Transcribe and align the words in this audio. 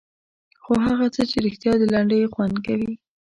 خو 0.63 0.73
هغه 0.85 1.05
چې 1.31 1.37
رښتیا 1.45 1.73
د 1.79 1.83
لنډیو 1.93 2.31
خوند 2.33 2.55
کوي. 2.65 2.91